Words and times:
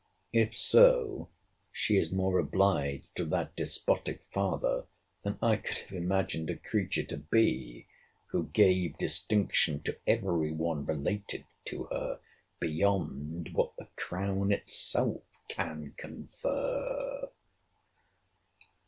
If 0.33 0.55
so, 0.57 1.29
she 1.71 1.95
is 1.95 2.11
more 2.11 2.39
obliged 2.39 3.05
to 3.17 3.23
that 3.25 3.55
despotic 3.55 4.23
father 4.33 4.87
than 5.21 5.37
I 5.43 5.57
could 5.57 5.77
have 5.77 5.91
imagined 5.95 6.49
a 6.49 6.55
creature 6.55 7.03
to 7.03 7.17
be, 7.17 7.85
who 8.31 8.47
gave 8.47 8.97
distinction 8.97 9.83
to 9.83 9.99
every 10.07 10.51
one 10.51 10.87
related 10.87 11.45
to 11.65 11.83
her 11.91 12.19
beyond 12.59 13.49
what 13.53 13.75
the 13.77 13.89
crown 13.95 14.51
itself 14.51 15.21
can 15.49 15.93
confer. 15.95 17.29